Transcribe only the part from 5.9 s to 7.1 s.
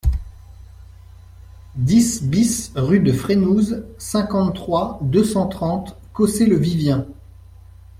Cossé-le-Vivien